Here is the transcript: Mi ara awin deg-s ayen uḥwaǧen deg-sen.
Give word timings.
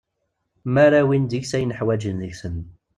Mi 0.73 0.79
ara 0.85 0.97
awin 1.01 1.23
deg-s 1.27 1.51
ayen 1.57 1.73
uḥwaǧen 1.73 2.17
deg-sen. 2.23 2.57